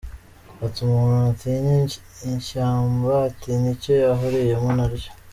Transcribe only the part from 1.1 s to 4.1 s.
ntatinya ishyamba atinya icyo